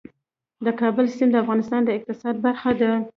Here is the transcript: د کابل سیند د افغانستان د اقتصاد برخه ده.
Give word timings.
د 0.65 0.67
کابل 0.81 1.05
سیند 1.15 1.31
د 1.33 1.37
افغانستان 1.43 1.81
د 1.85 1.89
اقتصاد 1.97 2.35
برخه 2.45 2.71
ده. 2.79 2.91